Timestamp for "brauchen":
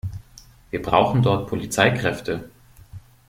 0.81-1.21